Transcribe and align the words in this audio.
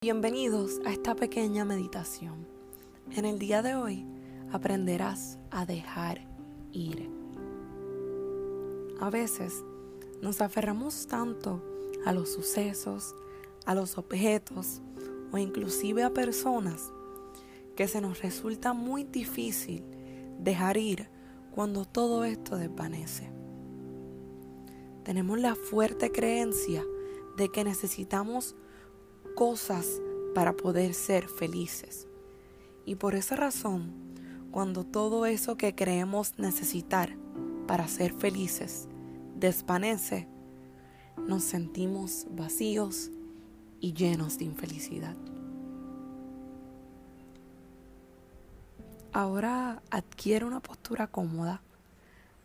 Bienvenidos 0.00 0.78
a 0.86 0.92
esta 0.92 1.16
pequeña 1.16 1.64
meditación. 1.64 2.46
En 3.10 3.24
el 3.24 3.40
día 3.40 3.62
de 3.62 3.74
hoy 3.74 4.06
aprenderás 4.52 5.40
a 5.50 5.66
dejar 5.66 6.24
ir. 6.70 7.10
A 9.00 9.10
veces 9.10 9.64
nos 10.22 10.40
aferramos 10.40 11.08
tanto 11.08 11.64
a 12.06 12.12
los 12.12 12.32
sucesos, 12.32 13.16
a 13.66 13.74
los 13.74 13.98
objetos 13.98 14.82
o 15.32 15.38
inclusive 15.38 16.04
a 16.04 16.14
personas 16.14 16.92
que 17.74 17.88
se 17.88 18.00
nos 18.00 18.22
resulta 18.22 18.74
muy 18.74 19.02
difícil 19.02 19.82
dejar 20.38 20.76
ir 20.76 21.08
cuando 21.50 21.84
todo 21.84 22.22
esto 22.22 22.56
desvanece. 22.56 23.32
Tenemos 25.02 25.40
la 25.40 25.56
fuerte 25.56 26.12
creencia 26.12 26.84
de 27.36 27.48
que 27.48 27.64
necesitamos 27.64 28.54
cosas 29.38 30.02
para 30.34 30.56
poder 30.56 30.94
ser 30.94 31.28
felices. 31.28 32.08
Y 32.84 32.96
por 32.96 33.14
esa 33.14 33.36
razón, 33.36 33.92
cuando 34.50 34.82
todo 34.82 35.26
eso 35.26 35.56
que 35.56 35.76
creemos 35.76 36.36
necesitar 36.40 37.16
para 37.68 37.86
ser 37.86 38.12
felices 38.12 38.88
desvanece, 39.36 40.26
nos 41.28 41.44
sentimos 41.44 42.26
vacíos 42.32 43.12
y 43.78 43.92
llenos 43.92 44.38
de 44.38 44.46
infelicidad. 44.46 45.14
Ahora 49.12 49.84
adquiere 49.88 50.46
una 50.46 50.58
postura 50.58 51.06
cómoda. 51.06 51.62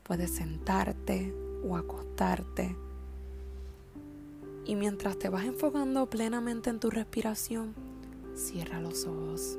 Puedes 0.04 0.36
sentarte 0.36 1.34
o 1.68 1.76
acostarte. 1.76 2.78
Y 4.66 4.76
mientras 4.76 5.18
te 5.18 5.30
vas 5.30 5.46
enfocando 5.46 6.10
plenamente 6.10 6.70
en 6.70 6.80
tu 6.80 6.90
respiración, 6.90 7.74
cierra 8.36 8.80
los 8.80 9.06
ojos. 9.06 9.58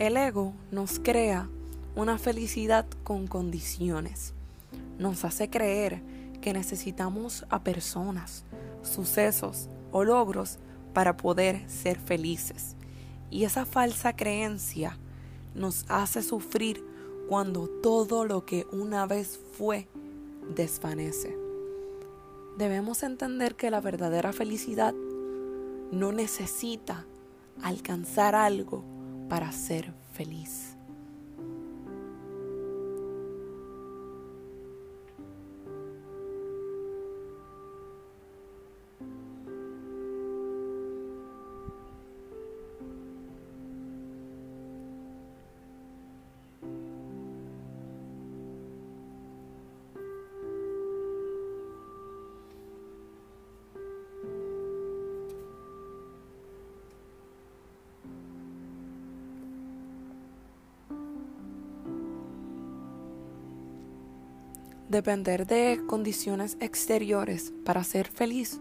El 0.00 0.16
ego 0.16 0.54
nos 0.70 0.98
crea 0.98 1.50
una 1.94 2.16
felicidad 2.16 2.86
con 3.04 3.26
condiciones. 3.26 4.32
Nos 4.98 5.26
hace 5.26 5.50
creer 5.50 6.00
que 6.40 6.54
necesitamos 6.54 7.44
a 7.50 7.62
personas, 7.62 8.44
sucesos 8.82 9.68
o 9.92 10.02
logros 10.02 10.56
para 10.94 11.18
poder 11.18 11.68
ser 11.68 12.00
felices. 12.00 12.76
Y 13.30 13.44
esa 13.44 13.66
falsa 13.66 14.16
creencia 14.16 14.96
nos 15.54 15.84
hace 15.88 16.22
sufrir 16.22 16.82
cuando 17.28 17.68
todo 17.68 18.24
lo 18.24 18.46
que 18.46 18.66
una 18.72 19.04
vez 19.04 19.38
fue 19.52 19.86
desvanece. 20.56 21.36
Debemos 22.56 23.02
entender 23.02 23.54
que 23.54 23.70
la 23.70 23.82
verdadera 23.82 24.32
felicidad 24.32 24.94
no 25.92 26.10
necesita 26.10 27.04
alcanzar 27.62 28.34
algo 28.34 28.82
para 29.30 29.52
ser 29.52 29.94
feliz. 30.12 30.76
Depender 64.90 65.46
de 65.46 65.80
condiciones 65.86 66.56
exteriores 66.58 67.52
para 67.64 67.84
ser 67.84 68.08
feliz 68.08 68.60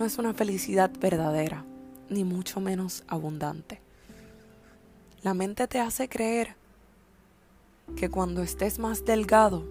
no 0.00 0.04
es 0.04 0.18
una 0.18 0.34
felicidad 0.34 0.90
verdadera, 0.98 1.64
ni 2.08 2.24
mucho 2.24 2.58
menos 2.58 3.04
abundante. 3.06 3.80
La 5.22 5.32
mente 5.32 5.68
te 5.68 5.78
hace 5.78 6.08
creer 6.08 6.56
que 7.94 8.10
cuando 8.10 8.42
estés 8.42 8.80
más 8.80 9.04
delgado, 9.04 9.64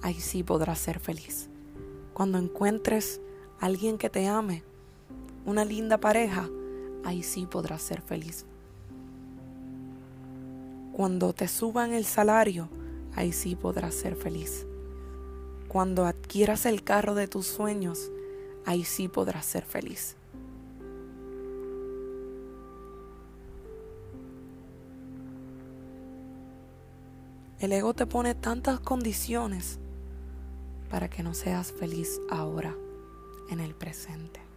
ahí 0.00 0.14
sí 0.14 0.42
podrás 0.42 0.78
ser 0.78 0.98
feliz. 0.98 1.50
Cuando 2.14 2.38
encuentres 2.38 3.20
a 3.60 3.66
alguien 3.66 3.98
que 3.98 4.08
te 4.08 4.26
ame, 4.28 4.62
una 5.44 5.66
linda 5.66 5.98
pareja, 5.98 6.48
ahí 7.04 7.22
sí 7.22 7.44
podrás 7.44 7.82
ser 7.82 8.00
feliz. 8.00 8.46
Cuando 10.94 11.34
te 11.34 11.48
suban 11.48 11.92
el 11.92 12.06
salario, 12.06 12.70
ahí 13.14 13.32
sí 13.32 13.56
podrás 13.56 13.94
ser 13.94 14.16
feliz. 14.16 14.64
Cuando 15.68 16.06
adquieras 16.06 16.64
el 16.64 16.82
carro 16.82 17.14
de 17.14 17.28
tus 17.28 17.46
sueños, 17.46 18.10
ahí 18.64 18.84
sí 18.84 19.08
podrás 19.08 19.44
ser 19.44 19.64
feliz. 19.64 20.16
El 27.60 27.72
ego 27.72 27.92
te 27.92 28.06
pone 28.06 28.34
tantas 28.34 28.80
condiciones 28.80 29.78
para 30.90 31.10
que 31.10 31.22
no 31.22 31.34
seas 31.34 31.72
feliz 31.72 32.20
ahora, 32.30 32.74
en 33.50 33.60
el 33.60 33.74
presente. 33.74 34.47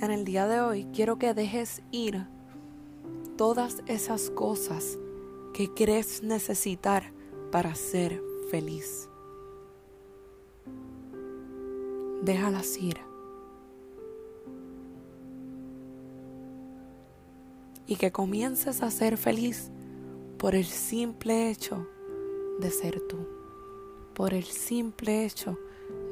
En 0.00 0.10
el 0.10 0.24
día 0.24 0.46
de 0.46 0.60
hoy 0.60 0.86
quiero 0.92 1.18
que 1.18 1.34
dejes 1.34 1.82
ir 1.90 2.26
todas 3.36 3.82
esas 3.86 4.30
cosas 4.30 4.98
que 5.52 5.72
crees 5.74 6.22
necesitar 6.22 7.12
para 7.50 7.74
ser 7.74 8.22
feliz. 8.50 9.08
Déjalas 12.22 12.76
ir. 12.76 12.98
Y 17.86 17.96
que 17.96 18.12
comiences 18.12 18.82
a 18.82 18.90
ser 18.90 19.16
feliz 19.16 19.70
por 20.36 20.54
el 20.54 20.66
simple 20.66 21.50
hecho 21.50 21.86
de 22.60 22.70
ser 22.70 23.00
tú, 23.08 23.26
por 24.14 24.34
el 24.34 24.44
simple 24.44 25.24
hecho 25.24 25.58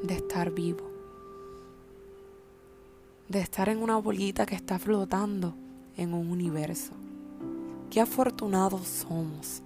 de 0.01 0.15
estar 0.15 0.51
vivo, 0.51 0.89
de 3.29 3.41
estar 3.41 3.69
en 3.69 3.81
una 3.81 3.97
bolita 3.97 4.45
que 4.45 4.55
está 4.55 4.79
flotando 4.79 5.53
en 5.97 6.13
un 6.13 6.29
universo. 6.29 6.93
Qué 7.89 7.99
afortunados 7.99 8.87
somos. 8.87 9.61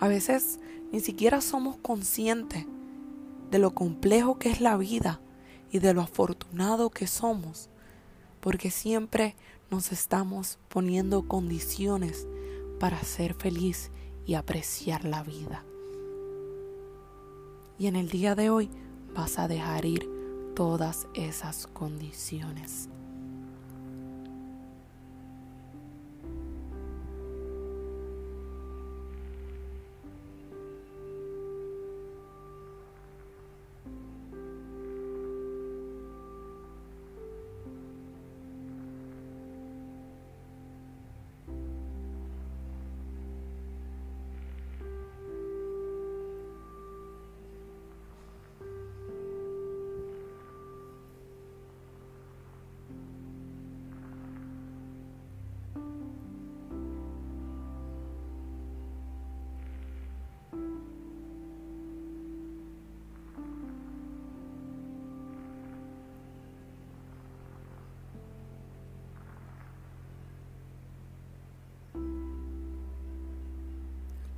A 0.00 0.08
veces 0.08 0.58
ni 0.90 1.00
siquiera 1.00 1.40
somos 1.40 1.76
conscientes 1.76 2.66
de 3.50 3.58
lo 3.58 3.74
complejo 3.74 4.38
que 4.38 4.50
es 4.50 4.60
la 4.60 4.76
vida 4.76 5.20
y 5.70 5.78
de 5.78 5.94
lo 5.94 6.00
afortunado 6.00 6.90
que 6.90 7.06
somos, 7.06 7.68
porque 8.40 8.70
siempre 8.70 9.36
nos 9.70 9.92
estamos 9.92 10.58
poniendo 10.68 11.28
condiciones 11.28 12.26
para 12.80 13.02
ser 13.04 13.34
feliz 13.34 13.90
y 14.26 14.34
apreciar 14.34 15.04
la 15.04 15.22
vida. 15.22 15.64
Y 17.78 17.86
en 17.86 17.96
el 17.96 18.08
día 18.08 18.34
de 18.34 18.50
hoy 18.50 18.70
vas 19.14 19.38
a 19.38 19.48
dejar 19.48 19.84
ir 19.84 20.11
todas 20.54 21.06
esas 21.14 21.66
condiciones. 21.66 22.88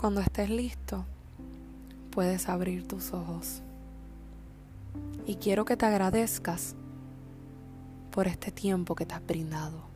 Cuando 0.05 0.21
estés 0.21 0.51
listo, 0.51 1.07
puedes 2.11 2.51
abrir 2.51 2.87
tus 2.87 3.15
ojos. 3.15 3.63
Y 5.25 5.37
quiero 5.37 5.65
que 5.65 5.79
te 5.79 5.87
agradezcas 5.87 6.77
por 8.11 8.29
este 8.29 8.53
tiempo 8.53 8.95
que 8.97 9.07
te 9.07 9.15
has 9.15 9.27
brindado. 9.27 9.94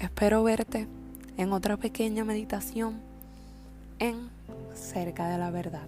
Espero 0.00 0.42
verte 0.42 0.88
en 1.36 1.52
otra 1.52 1.76
pequeña 1.76 2.24
meditación 2.24 3.02
en 3.98 4.30
Cerca 4.74 5.28
de 5.28 5.36
la 5.36 5.50
Verdad. 5.50 5.86